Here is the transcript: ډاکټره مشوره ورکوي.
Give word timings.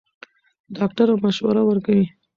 ډاکټره 0.75 1.13
مشوره 1.23 1.61
ورکوي. 1.65 2.05